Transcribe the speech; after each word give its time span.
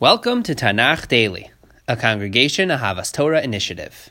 Welcome 0.00 0.42
to 0.44 0.54
Tanakh 0.54 1.08
Daily, 1.08 1.50
a 1.86 1.94
congregation 1.94 2.70
Ahavas 2.70 3.12
Torah 3.12 3.42
initiative. 3.42 4.08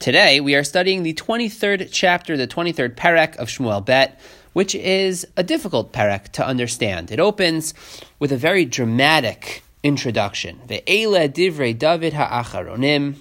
Today 0.00 0.40
we 0.40 0.56
are 0.56 0.64
studying 0.64 1.04
the 1.04 1.14
23rd 1.14 1.90
chapter, 1.92 2.36
the 2.36 2.48
23rd 2.48 2.96
perek 2.96 3.36
of 3.36 3.46
Shmuel 3.46 3.86
Bet, 3.86 4.18
which 4.52 4.74
is 4.74 5.28
a 5.36 5.44
difficult 5.44 5.92
perek 5.92 6.30
to 6.32 6.44
understand. 6.44 7.12
It 7.12 7.20
opens 7.20 7.72
with 8.18 8.32
a 8.32 8.36
very 8.36 8.64
dramatic 8.64 9.62
introduction. 9.84 10.58
The 10.66 10.82
Ve'ele 10.84 11.28
divrei 11.28 11.78
David 11.78 12.14
ha'acharonim. 12.14 13.14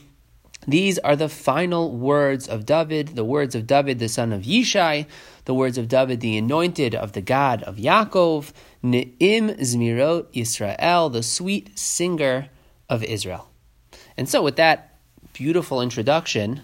These 0.67 0.99
are 0.99 1.15
the 1.15 1.29
final 1.29 1.95
words 1.95 2.45
of 2.47 2.65
David, 2.65 3.15
the 3.15 3.23
words 3.23 3.55
of 3.55 3.65
David, 3.65 3.99
the 3.99 4.09
son 4.09 4.33
of 4.33 4.41
Yishai, 4.41 5.05
the 5.45 5.53
words 5.53 5.77
of 5.77 5.87
David, 5.87 6.19
the 6.19 6.37
anointed 6.37 6.93
of 6.93 7.13
the 7.13 7.21
God 7.21 7.63
of 7.63 7.77
Yaakov, 7.77 8.51
Ne'im 8.83 9.57
Zmirot 9.59 10.25
Yisrael, 10.33 11.11
the 11.11 11.23
sweet 11.23 11.79
singer 11.79 12.49
of 12.89 13.01
Israel. 13.03 13.49
And 14.17 14.27
so, 14.27 14.43
with 14.43 14.57
that 14.57 14.99
beautiful 15.31 15.81
introduction, 15.81 16.63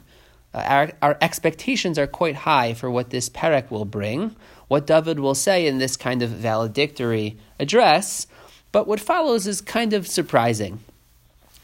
uh, 0.54 0.58
our, 0.58 0.92
our 1.02 1.18
expectations 1.22 1.98
are 1.98 2.08
quite 2.08 2.36
high 2.36 2.74
for 2.74 2.92
what 2.92 3.10
this 3.10 3.30
perek 3.30 3.72
will 3.72 3.86
bring, 3.86 4.36
what 4.68 4.86
David 4.86 5.20
will 5.20 5.36
say 5.36 5.66
in 5.66 5.78
this 5.78 5.96
kind 5.96 6.22
of 6.22 6.30
valedictory 6.30 7.38
address, 7.58 8.28
but 8.74 8.86
what 8.86 9.00
follows 9.00 9.48
is 9.48 9.62
kind 9.62 9.94
of 9.94 10.08
surprising. 10.08 10.80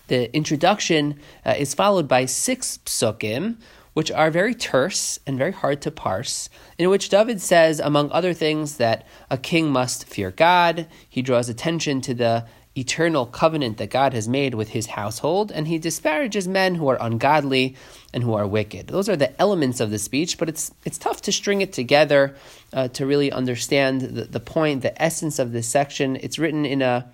The 0.10 0.36
introduction 0.36 1.20
uh, 1.46 1.54
is 1.58 1.76
followed 1.76 2.08
by 2.08 2.26
six 2.26 2.80
psukim, 2.84 3.58
which 3.94 4.12
are 4.12 4.32
very 4.32 4.56
terse 4.56 5.20
and 5.28 5.38
very 5.38 5.52
hard 5.52 5.82
to 5.84 5.92
parse, 5.92 6.50
in 6.80 6.90
which 6.90 7.10
David 7.10 7.40
says, 7.42 7.80
among 7.80 8.12
other 8.12 8.34
things, 8.34 8.78
that 8.78 9.06
a 9.30 9.38
king 9.38 9.72
must 9.72 10.06
fear 10.06 10.32
God. 10.32 10.88
He 11.08 11.22
draws 11.22 11.48
attention 11.48 12.02
to 12.02 12.16
the 12.16 12.48
eternal 12.76 13.28
covenant 13.28 13.78
that 13.78 13.92
God 13.92 14.14
has 14.14 14.28
made 14.28 14.56
with 14.56 14.70
his 14.70 14.88
household, 14.88 15.52
and 15.52 15.68
he 15.68 15.78
disparages 15.78 16.48
men 16.48 16.76
who 16.76 16.88
are 16.88 16.98
ungodly 17.00 17.76
and 18.12 18.24
who 18.24 18.34
are 18.34 18.48
wicked. 18.48 18.88
Those 18.88 19.10
are 19.10 19.18
the 19.18 19.40
elements 19.40 19.80
of 19.80 19.92
the 19.92 20.00
speech, 20.00 20.40
but 20.40 20.50
it's 20.50 20.72
it's 20.86 20.98
tough 20.98 21.22
to 21.24 21.32
string 21.32 21.62
it 21.62 21.72
together 21.72 22.36
uh, 22.74 22.88
to 22.90 23.06
really 23.06 23.32
understand 23.32 24.02
the, 24.02 24.24
the 24.24 24.40
point, 24.40 24.82
the 24.82 25.00
essence 25.00 25.38
of 25.38 25.52
this 25.52 25.68
section. 25.68 26.16
It's 26.16 26.40
written 26.40 26.66
in 26.66 26.82
a 26.82 27.12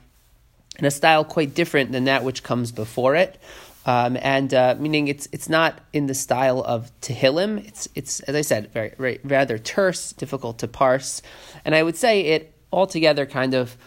in 0.80 0.86
a 0.86 0.92
style 0.92 1.23
quite 1.23 1.54
different 1.54 1.92
than 1.92 2.06
that 2.06 2.23
which 2.23 2.44
comes 2.44 2.72
before 2.72 3.16
it. 3.16 3.40
Um, 3.86 4.18
and 4.22 4.52
uh, 4.54 4.76
meaning 4.80 5.08
it's 5.08 5.28
it's 5.31 5.48
not 5.48 5.80
in 5.94 6.08
the 6.08 6.16
style 6.16 6.62
of 6.64 6.92
Tehillim. 7.02 7.66
It's 7.68 7.88
it's 7.94 8.20
as 8.22 8.36
I 8.36 8.42
said, 8.42 8.72
very, 8.72 8.94
very 8.98 9.20
rather 9.23 9.59
terse, 9.59 10.12
difficult 10.14 10.58
to 10.59 10.68
parse, 10.68 11.22
and 11.64 11.76
I 11.76 11.84
would 11.84 11.96
say 11.96 12.22
it 12.22 12.52
altogether 12.72 13.28
kind 13.28 13.53
of 13.53 13.78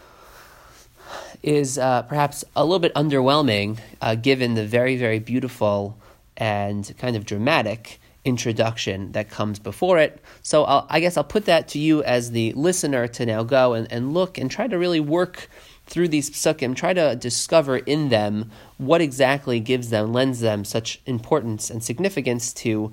is 1.42 1.78
uh, 1.78 2.02
perhaps 2.02 2.44
a 2.54 2.64
little 2.64 2.78
bit 2.78 2.94
underwhelming, 2.94 3.78
uh, 4.00 4.14
given 4.14 4.54
the 4.54 4.64
very 4.64 4.96
very 4.96 5.18
beautiful 5.18 5.98
and 6.36 6.94
kind 6.98 7.16
of 7.16 7.26
dramatic 7.26 7.98
introduction 8.24 9.10
that 9.12 9.30
comes 9.30 9.58
before 9.58 9.98
it. 9.98 10.20
So 10.42 10.64
I'll, 10.64 10.86
I 10.88 11.00
guess 11.00 11.16
I'll 11.16 11.24
put 11.24 11.46
that 11.46 11.66
to 11.68 11.78
you 11.80 12.04
as 12.04 12.30
the 12.30 12.52
listener 12.52 13.08
to 13.08 13.26
now 13.26 13.42
go 13.42 13.74
and, 13.74 13.90
and 13.90 14.12
look 14.12 14.38
and 14.38 14.50
try 14.50 14.68
to 14.68 14.78
really 14.78 15.00
work 15.00 15.48
through 15.88 16.08
these 16.08 16.30
psukim, 16.30 16.76
try 16.76 16.92
to 16.92 17.16
discover 17.16 17.78
in 17.78 18.10
them 18.10 18.50
what 18.76 19.00
exactly 19.00 19.58
gives 19.58 19.90
them, 19.90 20.12
lends 20.12 20.40
them 20.40 20.64
such 20.64 21.00
importance 21.06 21.70
and 21.70 21.82
significance 21.82 22.52
to 22.52 22.92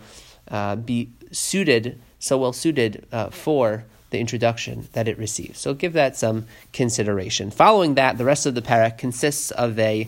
uh, 0.49 0.75
be 0.75 1.09
suited, 1.31 1.99
so 2.19 2.37
well 2.37 2.53
suited 2.53 3.05
uh, 3.11 3.29
for 3.29 3.85
the 4.11 4.19
introduction 4.19 4.87
that 4.93 5.07
it 5.07 5.17
receives. 5.17 5.59
So 5.59 5.73
give 5.73 5.93
that 5.93 6.15
some 6.15 6.45
consideration. 6.71 7.51
Following 7.51 7.95
that, 7.95 8.17
the 8.17 8.25
rest 8.25 8.45
of 8.45 8.55
the 8.55 8.61
perek 8.61 8.97
consists 8.97 9.51
of 9.51 9.77
a, 9.77 10.07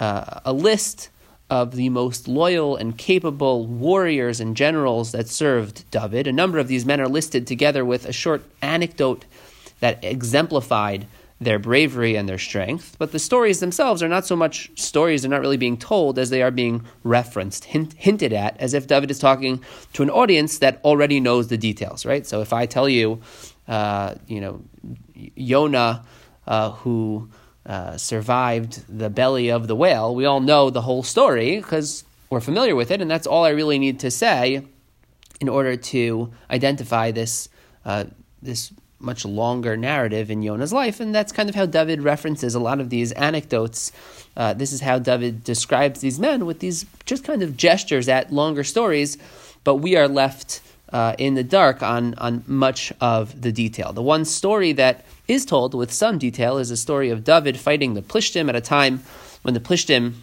uh, 0.00 0.40
a 0.44 0.52
list 0.52 1.10
of 1.50 1.76
the 1.76 1.88
most 1.90 2.26
loyal 2.26 2.74
and 2.74 2.96
capable 2.96 3.66
warriors 3.66 4.40
and 4.40 4.56
generals 4.56 5.12
that 5.12 5.28
served 5.28 5.88
David. 5.90 6.26
A 6.26 6.32
number 6.32 6.58
of 6.58 6.68
these 6.68 6.86
men 6.86 7.00
are 7.00 7.08
listed 7.08 7.46
together 7.46 7.84
with 7.84 8.06
a 8.06 8.12
short 8.12 8.42
anecdote 8.60 9.24
that 9.80 10.02
exemplified 10.02 11.06
their 11.40 11.58
bravery 11.58 12.16
and 12.16 12.28
their 12.28 12.38
strength, 12.38 12.96
but 12.98 13.12
the 13.12 13.18
stories 13.18 13.60
themselves 13.60 14.02
are 14.02 14.08
not 14.08 14.24
so 14.24 14.36
much 14.36 14.70
stories, 14.76 15.22
they're 15.22 15.30
not 15.30 15.40
really 15.40 15.56
being 15.56 15.76
told 15.76 16.18
as 16.18 16.30
they 16.30 16.42
are 16.42 16.50
being 16.50 16.84
referenced, 17.02 17.64
hint, 17.64 17.92
hinted 17.94 18.32
at, 18.32 18.56
as 18.60 18.72
if 18.72 18.86
David 18.86 19.10
is 19.10 19.18
talking 19.18 19.62
to 19.92 20.02
an 20.02 20.10
audience 20.10 20.58
that 20.58 20.80
already 20.84 21.20
knows 21.20 21.48
the 21.48 21.58
details, 21.58 22.06
right? 22.06 22.26
So 22.26 22.40
if 22.40 22.52
I 22.52 22.66
tell 22.66 22.88
you, 22.88 23.20
uh, 23.66 24.14
you 24.28 24.40
know, 24.40 24.62
Yonah, 25.14 26.04
uh, 26.46 26.70
who 26.70 27.28
uh, 27.66 27.96
survived 27.96 28.84
the 28.88 29.10
belly 29.10 29.50
of 29.50 29.66
the 29.66 29.74
whale, 29.74 30.14
we 30.14 30.26
all 30.26 30.40
know 30.40 30.70
the 30.70 30.82
whole 30.82 31.02
story 31.02 31.56
because 31.56 32.04
we're 32.30 32.40
familiar 32.40 32.76
with 32.76 32.90
it, 32.90 33.00
and 33.00 33.10
that's 33.10 33.26
all 33.26 33.44
I 33.44 33.50
really 33.50 33.78
need 33.78 34.00
to 34.00 34.10
say 34.10 34.64
in 35.40 35.48
order 35.48 35.76
to 35.76 36.32
identify 36.50 37.10
this 37.10 37.48
uh, 37.84 38.04
this 38.40 38.72
much 39.04 39.24
longer 39.24 39.76
narrative 39.76 40.30
in 40.30 40.42
Yonah's 40.42 40.72
life, 40.72 41.00
and 41.00 41.14
that's 41.14 41.32
kind 41.32 41.48
of 41.48 41.54
how 41.54 41.66
David 41.66 42.02
references 42.02 42.54
a 42.54 42.60
lot 42.60 42.80
of 42.80 42.90
these 42.90 43.12
anecdotes. 43.12 43.92
Uh, 44.36 44.54
this 44.54 44.72
is 44.72 44.80
how 44.80 44.98
David 44.98 45.44
describes 45.44 46.00
these 46.00 46.18
men 46.18 46.46
with 46.46 46.60
these 46.60 46.86
just 47.04 47.24
kind 47.24 47.42
of 47.42 47.56
gestures 47.56 48.08
at 48.08 48.32
longer 48.32 48.64
stories, 48.64 49.18
but 49.62 49.76
we 49.76 49.96
are 49.96 50.08
left 50.08 50.60
uh, 50.92 51.14
in 51.18 51.34
the 51.34 51.44
dark 51.44 51.82
on, 51.82 52.14
on 52.14 52.44
much 52.46 52.92
of 53.00 53.40
the 53.40 53.52
detail. 53.52 53.92
The 53.92 54.02
one 54.02 54.24
story 54.24 54.72
that 54.72 55.04
is 55.28 55.44
told 55.44 55.74
with 55.74 55.92
some 55.92 56.18
detail 56.18 56.58
is 56.58 56.68
the 56.68 56.76
story 56.76 57.10
of 57.10 57.24
David 57.24 57.58
fighting 57.58 57.94
the 57.94 58.02
Plishtim 58.02 58.48
at 58.48 58.56
a 58.56 58.60
time 58.60 59.02
when 59.42 59.54
the 59.54 59.60
Plishtim 59.60 60.14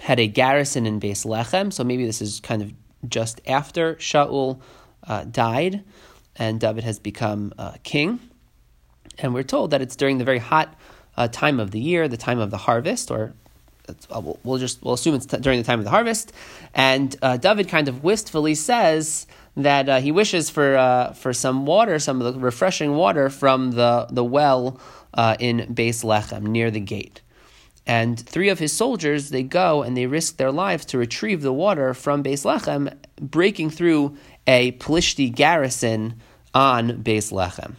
had 0.00 0.20
a 0.20 0.26
garrison 0.26 0.86
in 0.86 1.00
Beis 1.00 1.24
Lechem, 1.24 1.72
so 1.72 1.82
maybe 1.82 2.06
this 2.06 2.20
is 2.20 2.40
kind 2.40 2.62
of 2.62 2.72
just 3.08 3.40
after 3.46 3.94
Shaul 3.96 4.60
uh, 5.06 5.24
died 5.24 5.82
and 6.38 6.60
David 6.60 6.84
has 6.84 6.98
become 6.98 7.52
uh, 7.58 7.74
king. 7.82 8.20
And 9.18 9.34
we're 9.34 9.42
told 9.42 9.70
that 9.70 9.80
it's 9.80 9.96
during 9.96 10.18
the 10.18 10.24
very 10.24 10.38
hot 10.38 10.74
uh, 11.16 11.28
time 11.28 11.58
of 11.60 11.70
the 11.70 11.80
year, 11.80 12.08
the 12.08 12.16
time 12.16 12.38
of 12.38 12.50
the 12.50 12.58
harvest, 12.58 13.10
or 13.10 13.32
uh, 13.88 14.20
we'll, 14.20 14.38
we'll, 14.44 14.58
just 14.58 14.82
we'll 14.82 14.94
assume 14.94 15.14
it's 15.14 15.26
t- 15.26 15.38
during 15.38 15.58
the 15.58 15.64
time 15.64 15.78
of 15.78 15.84
the 15.84 15.90
harvest. 15.90 16.32
And 16.74 17.16
uh, 17.22 17.36
David 17.38 17.68
kind 17.68 17.88
of 17.88 18.04
wistfully 18.04 18.54
says 18.54 19.26
that 19.56 19.88
uh, 19.88 20.00
he 20.00 20.12
wishes 20.12 20.50
for 20.50 20.76
uh, 20.76 21.12
for 21.12 21.32
some 21.32 21.64
water, 21.64 21.98
some 21.98 22.20
of 22.20 22.34
the 22.34 22.38
refreshing 22.38 22.94
water 22.96 23.30
from 23.30 23.72
the 23.72 24.06
the 24.10 24.24
well 24.24 24.78
in 25.38 25.60
Beis 25.74 26.04
Lechem 26.04 26.42
near 26.42 26.70
the 26.70 26.80
gate. 26.80 27.22
And 27.86 28.18
three 28.18 28.48
of 28.48 28.58
his 28.58 28.72
soldiers, 28.72 29.30
they 29.30 29.44
go 29.44 29.82
and 29.82 29.96
they 29.96 30.06
risk 30.06 30.36
their 30.36 30.50
lives 30.50 30.84
to 30.86 30.98
retrieve 30.98 31.42
the 31.42 31.52
water 31.52 31.94
from 31.94 32.22
Beis 32.24 32.44
Lechem, 32.44 32.92
breaking 33.20 33.70
through 33.70 34.16
a 34.46 34.72
Plishti 34.72 35.34
garrison 35.34 36.20
on 36.54 37.02
Beis 37.02 37.32
Lechem. 37.32 37.74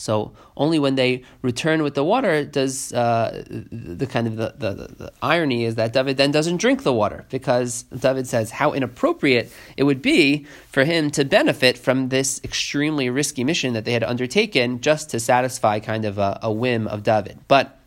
So 0.00 0.32
only 0.56 0.78
when 0.78 0.94
they 0.94 1.24
return 1.42 1.82
with 1.82 1.94
the 1.94 2.02
water 2.02 2.42
does 2.42 2.90
uh, 2.94 3.44
the 3.48 4.06
kind 4.06 4.26
of 4.26 4.36
the, 4.36 4.54
the, 4.56 4.72
the, 4.74 5.12
irony 5.20 5.64
is 5.64 5.74
that 5.74 5.92
David 5.92 6.16
then 6.16 6.30
doesn't 6.30 6.56
drink 6.56 6.84
the 6.84 6.92
water 6.92 7.26
because 7.28 7.82
David 7.82 8.26
says 8.26 8.50
how 8.50 8.72
inappropriate 8.72 9.52
it 9.76 9.84
would 9.84 10.00
be 10.00 10.46
for 10.68 10.84
him 10.84 11.10
to 11.10 11.24
benefit 11.26 11.76
from 11.76 12.08
this 12.08 12.40
extremely 12.42 13.10
risky 13.10 13.44
mission 13.44 13.74
that 13.74 13.84
they 13.84 13.92
had 13.92 14.02
undertaken 14.02 14.80
just 14.80 15.10
to 15.10 15.20
satisfy 15.20 15.80
kind 15.80 16.06
of 16.06 16.16
a, 16.16 16.38
a 16.42 16.50
whim 16.50 16.86
of 16.88 17.02
David. 17.02 17.38
But 17.46 17.79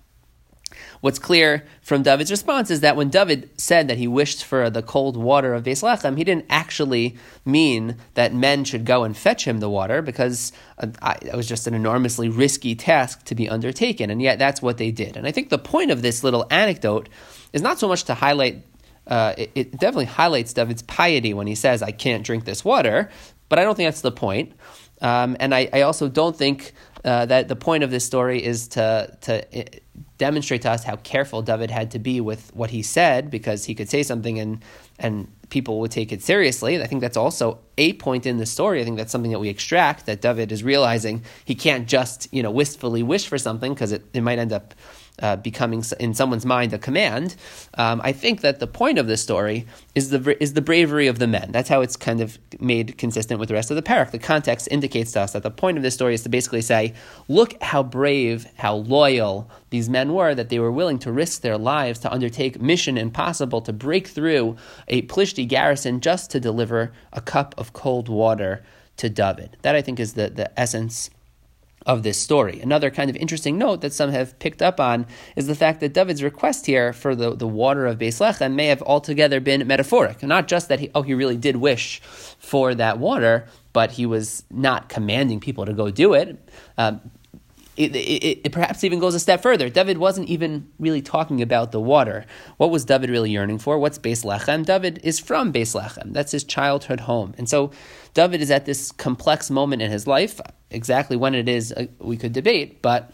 What's 1.02 1.20
clear 1.20 1.66
from 1.82 2.04
David's 2.04 2.32
response 2.32 2.72
is 2.72 2.82
that 2.82 2.96
when 2.96 3.10
David 3.10 3.50
said 3.58 3.88
that 3.88 3.98
he 3.98 4.08
wished 4.08 4.44
for 4.44 4.70
the 4.70 4.82
cold 4.82 5.18
water 5.18 5.54
of 5.54 5.64
Beis 5.64 5.84
Lechem, 5.84 6.18
he 6.18 6.24
didn't 6.24 6.46
actually 6.50 7.18
mean 7.46 7.98
that 8.14 8.34
men 8.34 8.64
should 8.64 8.86
go 8.86 9.04
and 9.04 9.16
fetch 9.16 9.46
him 9.46 9.60
the 9.60 9.70
water 9.70 10.02
because 10.02 10.52
uh, 10.80 11.16
it 11.22 11.36
was 11.36 11.48
just 11.48 11.68
an 11.68 11.74
enormously 11.74 12.30
risky 12.30 12.76
task 12.76 13.24
to 13.26 13.36
be 13.36 13.50
undertaken. 13.50 14.10
And 14.10 14.22
yet 14.22 14.40
that's 14.40 14.62
what 14.62 14.78
they 14.78 14.92
did. 14.92 15.18
And 15.18 15.28
I 15.28 15.32
think 15.32 15.50
the 15.50 15.58
point 15.58 15.92
of 15.92 16.02
this 16.02 16.24
little 16.24 16.48
anecdote 16.50 17.10
is 17.52 17.62
not 17.62 17.80
so 17.80 17.88
much 17.88 18.04
to 18.06 18.14
highlight 18.14 18.64
uh, 19.06 19.34
it, 19.38 19.52
it, 19.54 19.72
definitely 19.72 20.06
highlights 20.06 20.54
David's 20.54 20.82
piety 20.84 21.34
when 21.34 21.46
he 21.46 21.56
says, 21.56 21.82
I 21.82 21.92
can't 21.92 22.24
drink 22.24 22.46
this 22.46 22.64
water, 22.64 23.10
but 23.50 23.60
I 23.60 23.64
don't 23.64 23.76
think 23.76 23.88
that's 23.88 24.02
the 24.02 24.12
point. 24.12 24.54
Um, 25.04 25.36
and 25.40 25.54
I, 25.54 25.70
I, 25.74 25.82
also 25.82 26.08
don't 26.08 26.36
think 26.36 26.72
uh, 27.04 27.26
that 27.26 27.50
the 27.50 27.58
point 27.58 27.84
of 27.84 27.92
this 27.92 28.06
story 28.06 28.42
is 28.42 28.70
to, 28.70 29.16
to 29.22 29.46
demonstrate 30.18 30.62
to 30.62 30.72
us 30.72 30.86
how 30.86 30.96
careful 30.96 31.42
David 31.42 31.70
had 31.70 31.92
to 31.92 32.00
be 32.00 32.22
with 32.22 32.56
what 32.56 32.70
he 32.70 32.82
said 32.82 33.30
because 33.30 33.66
he 33.66 33.76
could 33.76 33.90
say 33.90 34.02
something 34.02 34.40
and 34.40 34.64
and 35.00 35.28
people 35.50 35.80
would 35.82 35.92
take 35.92 36.12
it 36.12 36.22
seriously. 36.22 36.82
I 36.82 36.88
think 36.88 37.02
that's 37.02 37.18
also 37.18 37.60
a 37.78 37.94
point 37.94 38.26
in 38.26 38.38
the 38.38 38.46
story. 38.46 38.80
I 38.80 38.86
think 38.86 38.98
that's 38.98 39.12
something 39.12 39.32
that 39.32 39.40
we 39.40 39.50
extract 39.50 40.06
that 40.06 40.22
David 40.22 40.52
is 40.52 40.64
realizing 40.64 41.24
he 41.44 41.56
can't 41.56 41.88
just 41.88 42.34
you 42.34 42.42
know 42.42 42.52
wistfully 42.52 43.04
wish 43.04 43.28
for 43.28 43.38
something 43.38 43.74
because 43.74 43.92
it, 43.92 44.06
it 44.14 44.22
might 44.22 44.40
end 44.40 44.54
up 44.54 44.74
uh, 45.22 45.36
becoming 45.36 45.84
in 46.00 46.14
someone's 46.14 46.46
mind 46.46 46.74
a 46.74 46.80
command. 46.80 47.36
Um, 47.76 48.02
I 48.04 48.12
think 48.12 48.42
that 48.42 48.60
the 48.60 48.68
point 48.68 48.98
of 48.98 49.08
this 49.08 49.22
story 49.22 49.68
is 49.94 50.10
the 50.10 50.42
is 50.42 50.54
the 50.54 50.62
bravery 50.62 51.08
of 51.08 51.20
the 51.20 51.28
men. 51.28 51.52
That's 51.52 51.70
how 51.70 51.82
it's 51.82 51.96
kind 51.96 52.20
of 52.20 52.40
made 52.60 52.98
consistent 52.98 53.40
with 53.40 53.50
the 53.50 53.56
rest 53.56 53.70
of 53.70 53.76
the 53.76 53.84
perek. 53.84 54.12
The 54.12 54.20
context 54.20 54.68
indicates 54.72 55.12
to 55.12 55.22
us 55.22 55.34
that 55.34 55.44
the 55.44 55.52
point 55.52 55.78
of 55.78 55.84
this 55.84 55.94
story 55.94 56.16
is 56.16 56.24
to 56.24 56.30
basically 56.30 56.62
say, 56.62 56.94
look 57.28 57.62
how 57.62 57.84
brave, 57.84 58.48
how 58.56 58.76
loyal 58.76 59.50
these 59.70 59.90
men 59.90 60.14
were, 60.14 60.34
that 60.34 60.50
they 60.50 60.60
were 60.60 60.72
willing 60.72 61.00
to 61.00 61.12
risk 61.12 61.42
their 61.42 61.58
lives 61.58 62.00
to 62.00 62.12
undertake 62.12 62.62
mission 62.62 62.98
impossible 62.98 63.62
to 63.62 63.74
break 63.74 64.08
through 64.08 64.56
a 64.88 65.04
Plishti 65.04 65.48
garrison 65.48 66.02
just 66.02 66.32
to 66.32 66.40
deliver 66.40 66.92
a 67.12 67.22
cup 67.22 67.54
of 67.58 67.74
cold 67.74 68.10
water 68.10 68.64
to 68.98 69.10
David. 69.10 69.58
That 69.62 69.76
I 69.76 69.82
think 69.82 70.00
is 70.00 70.14
the, 70.14 70.30
the 70.30 70.60
essence 70.60 71.10
of 71.86 72.04
this 72.04 72.18
story. 72.18 72.60
Another 72.62 72.90
kind 72.90 73.10
of 73.10 73.16
interesting 73.16 73.58
note 73.58 73.82
that 73.82 73.94
some 73.94 74.12
have 74.12 74.38
picked 74.40 74.62
up 74.62 74.80
on 74.80 75.06
is 75.36 75.48
the 75.48 75.56
fact 75.56 75.80
that 75.82 75.94
David's 75.94 76.24
request 76.24 76.66
here 76.66 76.94
for 76.94 77.16
the, 77.16 77.36
the 77.36 77.48
water 77.48 77.86
of 77.86 77.98
Beis 77.98 78.20
Lechem 78.20 78.54
may 78.54 78.68
have 78.68 78.82
altogether 78.84 79.40
been 79.40 79.68
metaphoric. 79.68 80.24
Not 80.24 80.48
just 80.48 80.70
that 80.70 80.80
he, 80.80 80.90
oh, 80.96 81.02
he 81.02 81.14
really 81.14 81.38
did 81.38 81.58
wish 81.58 82.00
for 82.02 82.74
that 82.76 83.00
water, 83.00 83.48
but 83.74 83.92
he 83.92 84.06
was 84.06 84.44
not 84.50 84.90
commanding 84.90 85.40
people 85.40 85.66
to 85.66 85.74
go 85.74 85.90
do 85.92 86.14
it. 86.14 86.38
Um, 86.78 87.02
it, 87.76 87.96
it, 87.96 88.42
it, 88.46 88.52
perhaps 88.52 88.84
even 88.84 89.00
goes 89.00 89.16
a 89.16 89.20
step 89.20 89.42
further. 89.42 89.70
David 89.70 89.98
wasn't 89.98 90.30
even 90.30 90.70
really 90.80 91.02
talking 91.02 91.42
about 91.42 91.72
the 91.72 91.80
water. 91.80 92.26
What 92.58 92.70
was 92.70 92.86
David 92.86 93.10
really 93.10 93.32
yearning 93.32 93.58
for? 93.58 93.80
What's 93.80 93.98
Beis 93.98 94.24
Lechem? 94.24 94.66
David 94.66 95.00
is 95.04 95.20
from 95.20 95.52
Beis 95.52 95.76
Lechem. 95.76 96.14
That's 96.14 96.32
his 96.32 96.44
childhood 96.44 97.02
home. 97.02 97.34
And 97.38 97.50
so 97.50 97.72
David 98.14 98.42
is 98.42 98.52
at 98.52 98.66
this 98.66 98.92
complex 98.92 99.50
moment 99.50 99.82
in 99.82 99.90
his 99.90 100.06
life. 100.06 100.40
Exactly 100.70 101.18
when 101.18 101.34
it 101.34 101.50
is, 101.50 101.72
uh, 101.72 101.88
we 102.00 102.16
could 102.18 102.34
debate, 102.34 102.82
but 102.82 103.12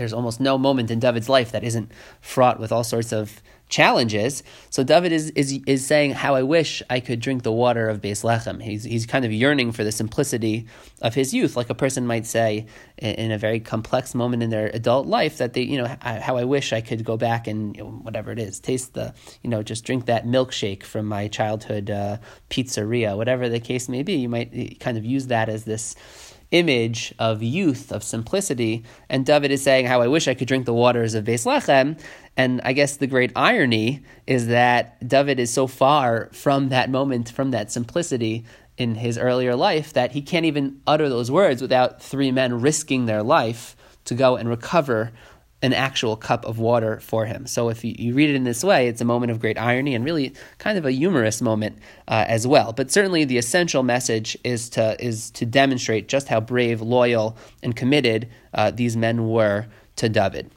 there's 0.00 0.14
almost 0.14 0.40
no 0.40 0.56
moment 0.56 0.90
in 0.90 0.98
David's 0.98 1.28
life 1.28 1.52
that 1.52 1.62
isn't 1.62 1.92
fraught 2.22 2.58
with 2.58 2.72
all 2.72 2.82
sorts 2.82 3.12
of 3.12 3.42
challenges. 3.68 4.42
So 4.70 4.82
David 4.82 5.12
is, 5.12 5.28
is, 5.32 5.60
is 5.66 5.86
saying, 5.86 6.12
How 6.12 6.34
I 6.34 6.42
wish 6.42 6.82
I 6.88 7.00
could 7.00 7.20
drink 7.20 7.42
the 7.42 7.52
water 7.52 7.86
of 7.86 8.00
Beis 8.00 8.24
Lechem. 8.24 8.62
He's, 8.62 8.84
he's 8.84 9.04
kind 9.04 9.26
of 9.26 9.30
yearning 9.32 9.72
for 9.72 9.84
the 9.84 9.92
simplicity 9.92 10.66
of 11.02 11.14
his 11.14 11.34
youth, 11.34 11.54
like 11.54 11.68
a 11.68 11.74
person 11.74 12.06
might 12.06 12.24
say 12.24 12.64
in, 12.96 13.14
in 13.16 13.30
a 13.30 13.36
very 13.36 13.60
complex 13.60 14.14
moment 14.14 14.42
in 14.42 14.48
their 14.48 14.68
adult 14.68 15.06
life 15.06 15.36
that 15.36 15.52
they, 15.52 15.62
you 15.62 15.76
know, 15.76 15.94
how 16.00 16.38
I 16.38 16.44
wish 16.44 16.72
I 16.72 16.80
could 16.80 17.04
go 17.04 17.18
back 17.18 17.46
and, 17.46 17.76
you 17.76 17.84
know, 17.84 17.90
whatever 17.90 18.32
it 18.32 18.38
is, 18.38 18.58
taste 18.58 18.94
the, 18.94 19.12
you 19.42 19.50
know, 19.50 19.62
just 19.62 19.84
drink 19.84 20.06
that 20.06 20.24
milkshake 20.24 20.82
from 20.82 21.04
my 21.04 21.28
childhood 21.28 21.90
uh, 21.90 22.16
pizzeria, 22.48 23.18
whatever 23.18 23.50
the 23.50 23.60
case 23.60 23.86
may 23.86 24.02
be. 24.02 24.14
You 24.14 24.30
might 24.30 24.80
kind 24.80 24.96
of 24.96 25.04
use 25.04 25.26
that 25.26 25.50
as 25.50 25.64
this 25.64 25.94
image 26.50 27.14
of 27.18 27.42
youth, 27.42 27.92
of 27.92 28.02
simplicity. 28.02 28.84
And 29.08 29.24
David 29.24 29.50
is 29.50 29.62
saying, 29.62 29.86
How 29.86 30.00
I 30.00 30.08
wish 30.08 30.28
I 30.28 30.34
could 30.34 30.48
drink 30.48 30.66
the 30.66 30.74
waters 30.74 31.14
of 31.14 31.24
Beis 31.24 31.46
Lechem. 31.46 32.00
And 32.36 32.60
I 32.64 32.72
guess 32.72 32.96
the 32.96 33.06
great 33.06 33.32
irony 33.36 34.02
is 34.26 34.48
that 34.48 35.06
David 35.06 35.38
is 35.38 35.52
so 35.52 35.66
far 35.66 36.30
from 36.32 36.68
that 36.70 36.90
moment, 36.90 37.30
from 37.30 37.50
that 37.50 37.70
simplicity 37.70 38.44
in 38.76 38.94
his 38.94 39.18
earlier 39.18 39.54
life, 39.54 39.92
that 39.92 40.12
he 40.12 40.22
can't 40.22 40.46
even 40.46 40.80
utter 40.86 41.08
those 41.08 41.30
words 41.30 41.60
without 41.60 42.02
three 42.02 42.30
men 42.30 42.60
risking 42.60 43.06
their 43.06 43.22
life 43.22 43.76
to 44.06 44.14
go 44.14 44.36
and 44.36 44.48
recover 44.48 45.12
an 45.62 45.74
actual 45.74 46.16
cup 46.16 46.44
of 46.46 46.58
water 46.58 47.00
for 47.00 47.26
him. 47.26 47.46
So 47.46 47.68
if 47.68 47.84
you, 47.84 47.94
you, 47.98 48.14
read 48.14 48.30
it 48.30 48.34
in 48.34 48.44
this 48.44 48.64
way, 48.64 48.88
it's 48.88 49.00
a 49.00 49.04
moment 49.04 49.30
of 49.30 49.40
great 49.40 49.58
irony 49.58 49.94
and 49.94 50.04
really 50.04 50.32
kind 50.58 50.78
of 50.78 50.86
a 50.86 50.90
humorous 50.90 51.42
moment 51.42 51.78
uh, 52.08 52.24
as 52.26 52.46
well. 52.46 52.72
But 52.72 52.90
certainly 52.90 53.24
the 53.24 53.36
essential 53.36 53.82
message 53.82 54.38
is 54.42 54.70
to 54.70 55.02
is 55.04 55.30
to 55.32 55.44
demonstrate 55.44 56.08
just 56.08 56.28
how 56.28 56.40
brave, 56.40 56.80
loyal, 56.80 57.36
and 57.62 57.76
committed 57.76 58.28
uh, 58.54 58.70
these 58.70 58.96
men 58.96 59.28
were 59.28 59.66
to 59.96 60.08
David. 60.08 60.50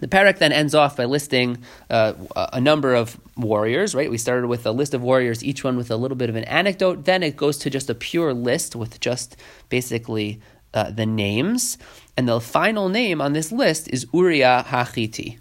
The 0.00 0.08
perek 0.08 0.38
then 0.38 0.50
ends 0.52 0.74
off 0.74 0.96
by 0.96 1.04
listing 1.04 1.58
uh, 1.88 2.14
a 2.34 2.60
number 2.60 2.94
of 2.94 3.20
warriors, 3.36 3.94
right? 3.94 4.10
We 4.10 4.18
started 4.18 4.48
with 4.48 4.66
a 4.66 4.72
list 4.72 4.92
of 4.92 5.02
warriors, 5.02 5.44
each 5.44 5.62
one 5.62 5.76
with 5.76 5.88
a 5.88 5.96
little 5.96 6.16
bit 6.16 6.28
of 6.28 6.34
an 6.34 6.42
anecdote. 6.44 7.04
Then 7.04 7.22
it 7.22 7.36
goes 7.36 7.58
to 7.58 7.70
just 7.70 7.88
a 7.88 7.94
pure 7.94 8.34
list 8.34 8.74
with 8.74 8.98
just 8.98 9.36
basically 9.68 10.40
uh, 10.74 10.90
the 10.90 11.06
names. 11.06 11.78
And 12.16 12.28
the 12.28 12.40
final 12.40 12.88
name 12.88 13.20
on 13.20 13.32
this 13.32 13.50
list 13.50 13.88
is 13.88 14.06
Uriah 14.12 14.64
Hachiti. 14.68 15.38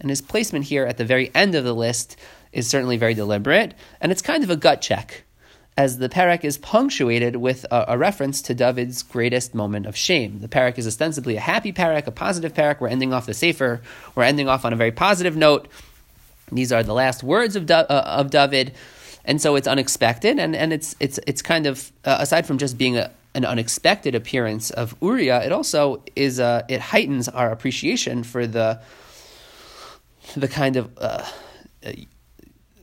And 0.00 0.10
his 0.10 0.22
placement 0.22 0.66
here 0.66 0.86
at 0.86 0.96
the 0.96 1.04
very 1.04 1.30
end 1.34 1.54
of 1.54 1.64
the 1.64 1.74
list 1.74 2.16
is 2.52 2.66
certainly 2.66 2.96
very 2.96 3.14
deliberate, 3.14 3.74
and 4.00 4.10
it's 4.10 4.22
kind 4.22 4.42
of 4.42 4.50
a 4.50 4.56
gut 4.56 4.80
check, 4.80 5.24
as 5.76 5.98
the 5.98 6.08
perek 6.08 6.42
is 6.42 6.56
punctuated 6.56 7.36
with 7.36 7.64
a, 7.70 7.84
a, 7.88 7.98
reference 7.98 8.40
to 8.42 8.54
David's 8.54 9.02
greatest 9.02 9.54
moment 9.54 9.84
of 9.84 9.94
shame. 9.94 10.40
The 10.40 10.48
perek 10.48 10.78
is 10.78 10.86
ostensibly 10.86 11.36
a 11.36 11.40
happy 11.40 11.70
perek, 11.72 12.06
a 12.06 12.10
positive 12.10 12.54
perek. 12.54 12.80
We're 12.80 12.88
ending 12.88 13.12
off 13.12 13.26
the 13.26 13.34
Sefer. 13.34 13.82
We're 14.14 14.22
ending 14.22 14.48
off 14.48 14.64
on 14.64 14.72
a 14.72 14.76
very 14.76 14.92
positive 14.92 15.36
note. 15.36 15.68
These 16.50 16.72
are 16.72 16.82
the 16.82 16.94
last 16.94 17.22
words 17.22 17.56
of, 17.56 17.70
uh, 17.70 17.84
of 17.88 18.30
David, 18.30 18.72
and 19.24 19.40
so 19.42 19.56
it's 19.56 19.68
unexpected, 19.68 20.38
and, 20.38 20.56
and 20.56 20.72
it's, 20.72 20.94
it's, 20.98 21.18
it's 21.26 21.42
kind 21.42 21.66
of, 21.66 21.92
uh, 22.04 22.18
aside 22.20 22.46
from 22.46 22.56
just 22.56 22.78
being 22.78 22.96
a, 22.96 23.10
an 23.36 23.44
unexpected 23.44 24.14
appearance 24.14 24.70
of 24.70 24.96
Uriah, 25.02 25.44
it 25.44 25.52
also 25.52 26.02
is 26.16 26.40
uh, 26.40 26.62
it 26.68 26.80
heightens 26.80 27.28
our 27.28 27.52
appreciation 27.52 28.24
for 28.24 28.46
the 28.46 28.80
the 30.34 30.48
kind 30.48 30.76
of 30.76 30.90
uh, 30.98 31.24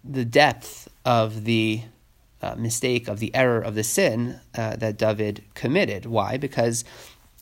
the 0.03 0.23
depth 0.23 0.87
of 1.03 1.43
the 1.45 1.81
uh, 2.41 2.55
mistake 2.55 3.07
of 3.07 3.19
the 3.19 3.33
error 3.33 3.59
of 3.59 3.73
the 3.73 3.83
sin 3.83 4.39
uh, 4.55 4.75
that 4.75 4.97
David 4.97 5.43
committed. 5.55 6.05
Why? 6.05 6.37
Because 6.37 6.85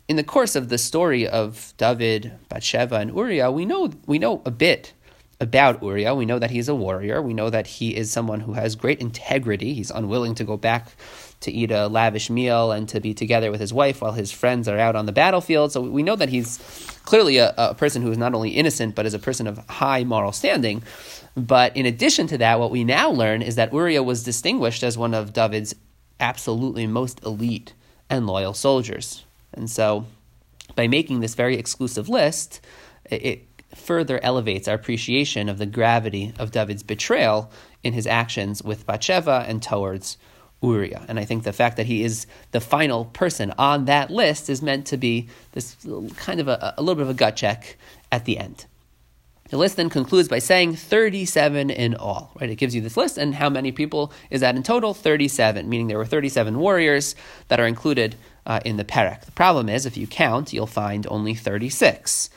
in 0.08 0.16
the 0.16 0.24
course 0.24 0.56
of 0.56 0.70
the 0.70 0.78
story 0.78 1.28
of 1.28 1.74
David, 1.78 2.32
Bathsheba, 2.48 2.96
and 2.96 3.14
Uriah, 3.14 3.52
we 3.52 3.66
know 3.66 3.92
we 4.06 4.20
know 4.20 4.42
a 4.46 4.52
bit 4.52 4.94
about 5.42 5.82
Uriah. 5.82 6.14
We 6.14 6.28
know 6.28 6.40
that 6.40 6.52
he's 6.52 6.70
a 6.70 6.76
warrior. 6.76 7.22
We 7.22 7.34
know 7.34 7.50
that 7.50 7.66
he 7.66 7.98
is 7.98 8.12
someone 8.12 8.40
who 8.42 8.54
has 8.54 8.76
great 8.76 9.02
integrity. 9.02 9.74
He's 9.74 9.90
unwilling 9.90 10.36
to 10.36 10.44
go 10.44 10.56
back 10.56 10.94
to 11.42 11.52
eat 11.52 11.72
a 11.72 11.88
lavish 11.88 12.30
meal 12.30 12.72
and 12.72 12.88
to 12.90 13.00
be 13.00 13.16
together 13.16 13.50
with 13.50 13.60
his 13.60 13.74
wife 13.74 14.02
while 14.02 14.12
his 14.12 14.32
friends 14.32 14.68
are 14.68 14.78
out 14.78 14.96
on 14.96 15.08
the 15.08 15.12
battlefield. 15.12 15.72
So 15.72 15.82
we 15.82 16.04
know 16.04 16.16
that 16.16 16.30
he's 16.30 16.60
clearly 17.06 17.38
a, 17.38 17.56
a 17.58 17.74
person 17.74 18.04
who 18.04 18.12
is 18.12 18.20
not 18.20 18.36
only 18.36 18.52
innocent, 18.52 18.94
but 18.94 19.08
is 19.08 19.16
a 19.16 19.20
person 19.20 19.48
of 19.48 19.58
high 19.68 20.04
moral 20.04 20.32
standing. 20.32 20.84
But 21.36 21.76
in 21.76 21.88
addition 21.88 22.28
to 22.28 22.38
that, 22.38 22.60
what 22.60 22.70
we 22.70 22.84
now 22.84 23.10
learn 23.10 23.42
is 23.42 23.56
that 23.56 23.74
Uriah 23.74 24.04
was 24.04 24.24
distinguished 24.24 24.84
as 24.84 24.96
one 24.96 25.16
of 25.16 25.34
David's 25.34 25.74
absolutely 26.20 26.86
most 26.86 27.24
elite 27.24 27.74
and 28.12 28.28
loyal 28.28 28.54
soldiers. 28.54 29.26
And 29.54 29.68
so 29.68 30.06
by 30.76 30.88
making 30.88 31.22
this 31.22 31.34
very 31.34 31.58
exclusive 31.58 32.08
list, 32.08 32.62
it 33.06 33.51
further 33.76 34.20
elevates 34.24 34.68
our 34.68 34.76
appreciation 34.76 35.50
of 35.50 35.58
the 35.58 35.66
gravity 35.66 36.34
of 36.38 36.52
David's 36.52 36.84
betrayal 36.84 37.52
in 37.84 37.94
his 37.94 38.08
actions 38.08 38.64
with 38.64 38.86
Bathsheba 38.86 39.46
and 39.48 39.62
towards 39.62 40.18
Uriah. 40.62 41.06
And 41.08 41.20
I 41.20 41.26
think 41.26 41.44
the 41.44 41.54
fact 41.54 41.78
that 41.78 41.88
he 41.88 42.04
is 42.04 42.28
the 42.52 42.62
final 42.62 43.06
person 43.06 43.54
on 43.58 43.86
that 43.86 44.12
list 44.12 44.50
is 44.50 44.62
meant 44.62 44.86
to 44.88 44.98
be 44.98 45.28
this 45.54 45.76
kind 46.18 46.40
of 46.40 46.48
a, 46.48 46.76
a 46.78 46.82
little 46.82 46.96
bit 46.96 47.04
of 47.04 47.10
a 47.10 47.16
gut 47.16 47.36
check 47.36 47.78
at 48.12 48.26
the 48.26 48.38
end. 48.38 48.66
The 49.50 49.58
list 49.58 49.76
then 49.76 49.90
concludes 49.90 50.30
by 50.30 50.40
saying 50.40 50.78
37 50.78 51.70
in 51.70 51.96
all, 51.96 52.32
right? 52.40 52.50
It 52.50 52.56
gives 52.56 52.74
you 52.74 52.80
this 52.80 52.96
list, 52.96 53.18
and 53.18 53.36
how 53.36 53.50
many 53.50 53.74
people 53.74 54.14
is 54.30 54.40
that 54.40 54.56
in 54.56 54.64
total? 54.64 54.94
37, 54.94 55.68
meaning 55.68 55.88
there 55.88 55.98
were 55.98 56.06
37 56.06 56.58
warriors 56.58 57.16
that 57.50 57.60
are 57.60 57.68
included 57.68 58.16
uh, 58.46 58.62
in 58.64 58.78
the 58.78 58.86
Perek. 58.86 59.26
The 59.26 59.34
problem 59.34 59.68
is, 59.68 59.86
if 59.86 59.98
you 59.98 60.08
count, 60.08 60.54
you'll 60.54 60.68
find 60.68 61.06
only 61.08 61.34
36, 61.34 62.30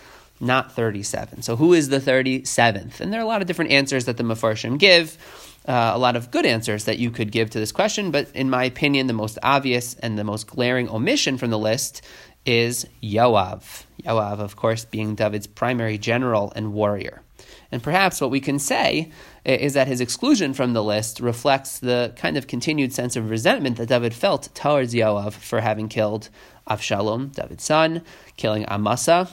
not 0.44 0.72
37. 0.72 1.42
So 1.42 1.56
who 1.56 1.72
is 1.72 1.88
the 1.88 1.98
37th? 1.98 3.00
And 3.00 3.12
there 3.12 3.20
are 3.20 3.24
a 3.24 3.26
lot 3.26 3.40
of 3.40 3.46
different 3.46 3.72
answers 3.72 4.04
that 4.04 4.16
the 4.16 4.22
Mefarshim 4.22 4.78
give 4.78 5.18
uh, 5.66 5.92
a 5.94 5.98
lot 5.98 6.16
of 6.16 6.30
good 6.30 6.44
answers 6.44 6.84
that 6.84 6.98
you 6.98 7.10
could 7.10 7.32
give 7.32 7.50
to 7.50 7.58
this 7.58 7.72
question, 7.72 8.10
but 8.10 8.28
in 8.34 8.50
my 8.50 8.64
opinion, 8.64 9.06
the 9.06 9.12
most 9.12 9.38
obvious 9.42 9.94
and 9.94 10.18
the 10.18 10.24
most 10.24 10.46
glaring 10.46 10.88
omission 10.90 11.38
from 11.38 11.50
the 11.50 11.58
list 11.58 12.02
is 12.44 12.86
Yoav. 13.02 13.84
Yoav, 14.02 14.38
of 14.38 14.56
course, 14.56 14.84
being 14.84 15.14
David's 15.14 15.46
primary 15.46 15.96
general 15.96 16.52
and 16.54 16.74
warrior. 16.74 17.22
And 17.72 17.82
perhaps 17.82 18.20
what 18.20 18.30
we 18.30 18.40
can 18.40 18.58
say 18.58 19.10
is 19.44 19.74
that 19.74 19.88
his 19.88 20.00
exclusion 20.00 20.54
from 20.54 20.74
the 20.74 20.84
list 20.84 21.18
reflects 21.18 21.78
the 21.78 22.12
kind 22.16 22.36
of 22.36 22.46
continued 22.46 22.92
sense 22.92 23.16
of 23.16 23.30
resentment 23.30 23.78
that 23.78 23.88
David 23.88 24.14
felt 24.14 24.54
towards 24.54 24.94
Yoav 24.94 25.32
for 25.32 25.60
having 25.60 25.88
killed 25.88 26.28
Avshalom, 26.68 27.32
David's 27.34 27.64
son, 27.64 28.02
killing 28.36 28.64
Amasa, 28.68 29.28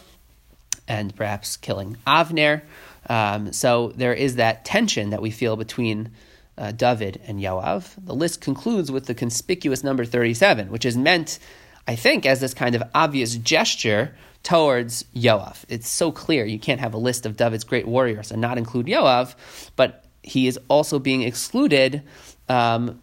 and 0.88 1.16
perhaps 1.16 1.58
killing 1.58 1.98
Avner. 2.06 2.62
Um, 3.10 3.52
so 3.54 3.94
there 3.96 4.14
is 4.14 4.36
that 4.36 4.66
tension 4.66 5.10
that 5.10 5.22
we 5.22 5.32
feel 5.32 5.56
between 5.56 6.12
uh, 6.58 6.72
David 6.72 7.20
and 7.26 7.40
Yoav. 7.40 7.94
The 7.98 8.14
list 8.14 8.42
concludes 8.42 8.92
with 8.92 9.06
the 9.06 9.16
conspicuous 9.16 9.84
number 9.84 10.06
37, 10.06 10.70
which 10.70 10.86
is 10.86 10.98
meant, 10.98 11.40
I 11.88 11.96
think, 11.96 12.26
as 12.26 12.40
this 12.40 12.54
kind 12.54 12.76
of 12.76 12.84
obvious 12.94 13.36
gesture 13.36 14.16
towards 14.44 15.04
Yoav. 15.16 15.64
It's 15.70 15.88
so 15.88 16.12
clear 16.12 16.46
you 16.46 16.60
can't 16.60 16.80
have 16.80 16.94
a 16.94 16.98
list 16.98 17.26
of 17.26 17.38
David's 17.38 17.64
great 17.64 17.88
warriors 17.88 18.32
and 18.32 18.42
not 18.42 18.58
include 18.58 18.88
Yoav, 18.88 19.36
but 19.76 20.06
he 20.24 20.48
is 20.48 20.60
also 20.68 21.00
being 21.00 21.24
excluded 21.24 22.04
um, 22.50 23.02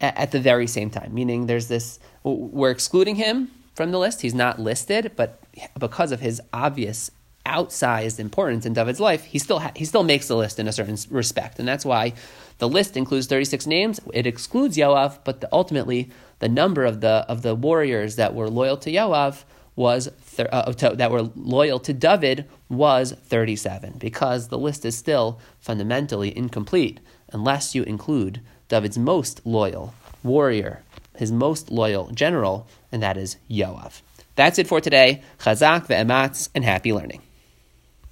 at, 0.00 0.16
at 0.16 0.30
the 0.32 0.40
very 0.40 0.66
same 0.66 0.90
time, 0.90 1.14
meaning 1.14 1.46
there's 1.46 1.68
this, 1.68 1.98
we're 2.22 2.70
excluding 2.70 3.16
him 3.16 3.50
from 3.80 3.92
the 3.92 3.98
list. 3.98 4.20
He's 4.20 4.34
not 4.34 4.58
listed, 4.58 5.12
but 5.16 5.40
because 5.78 6.12
of 6.12 6.20
his 6.20 6.38
obvious 6.52 7.10
outsized 7.46 8.20
importance 8.20 8.66
in 8.66 8.74
David's 8.74 9.00
life, 9.00 9.24
he 9.24 9.38
still 9.38 9.60
ha- 9.60 9.72
he 9.74 9.86
still 9.86 10.02
makes 10.04 10.28
the 10.28 10.36
list 10.36 10.58
in 10.58 10.68
a 10.68 10.72
certain 10.72 10.98
respect, 11.08 11.58
and 11.58 11.66
that's 11.66 11.86
why 11.86 12.12
the 12.58 12.68
list 12.68 12.94
includes 12.94 13.26
36 13.26 13.66
names. 13.66 13.98
It 14.12 14.26
excludes 14.26 14.76
Yoav, 14.76 15.20
but 15.24 15.40
the, 15.40 15.48
ultimately 15.50 16.10
the 16.40 16.48
number 16.50 16.84
of 16.84 17.00
the 17.00 17.24
of 17.26 17.40
the 17.40 17.54
warriors 17.54 18.16
that 18.16 18.34
were 18.34 18.50
loyal 18.50 18.76
to 18.76 18.92
Yoav 18.92 19.44
was 19.76 20.10
thir- 20.20 20.50
uh, 20.52 20.70
to, 20.74 20.90
that 20.96 21.10
were 21.10 21.30
loyal 21.34 21.78
to 21.78 21.94
David 21.94 22.46
was 22.68 23.12
37 23.12 23.94
because 23.96 24.48
the 24.48 24.58
list 24.58 24.84
is 24.84 24.94
still 24.94 25.40
fundamentally 25.58 26.36
incomplete 26.36 27.00
unless 27.32 27.74
you 27.74 27.82
include 27.84 28.42
David's 28.68 28.98
most 28.98 29.40
loyal 29.46 29.94
warrior, 30.22 30.82
his 31.20 31.30
most 31.30 31.70
loyal 31.70 32.10
general, 32.10 32.66
and 32.90 33.02
that 33.02 33.16
is 33.16 33.36
Yoav. 33.48 34.00
That's 34.34 34.58
it 34.58 34.66
for 34.66 34.80
today. 34.80 35.22
Chazak 35.38 35.86
ve'ematz 35.86 36.48
and 36.54 36.64
happy 36.64 36.92
learning. 36.92 37.22